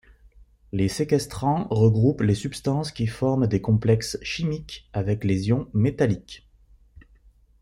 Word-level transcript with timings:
Les 0.71 0.87
séquestrants 0.87 1.67
regroupent 1.69 2.21
les 2.23 2.33
substances 2.33 2.91
qui 2.91 3.05
forment 3.05 3.45
des 3.45 3.61
complexes 3.61 4.17
chimiques 4.23 4.89
avec 4.93 5.23
les 5.23 5.49
ions 5.49 5.69
métalliques. 5.75 6.49